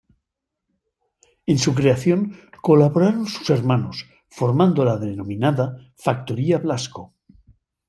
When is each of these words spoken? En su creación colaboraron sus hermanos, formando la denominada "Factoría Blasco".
En 1.45 1.59
su 1.59 1.75
creación 1.75 2.35
colaboraron 2.59 3.27
sus 3.27 3.51
hermanos, 3.51 4.07
formando 4.31 4.83
la 4.83 4.97
denominada 4.97 5.77
"Factoría 5.95 6.57
Blasco". 6.57 7.13